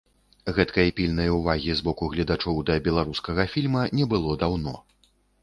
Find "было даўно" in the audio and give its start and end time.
4.17-4.75